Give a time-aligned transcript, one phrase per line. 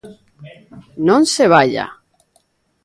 [1.07, 1.85] ¡Non se vaia!